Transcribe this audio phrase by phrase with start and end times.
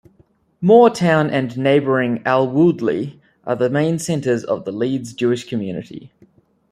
[0.63, 6.11] Moortown and neighbouring Alwoodley are the main centres of the Leeds Jewish Community.